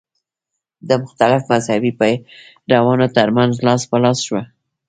[0.87, 4.41] د مختلفو مذهبي پیروانو تر منځ لاس په لاس شوه.